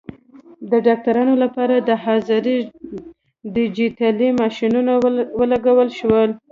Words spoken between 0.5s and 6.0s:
د ډاکټرانو لپاره د حاضرۍ ډیجیټلي ماشینونه ولګول